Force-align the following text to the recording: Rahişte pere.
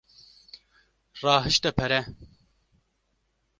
Rahişte 1.23 1.71
pere. 1.77 2.01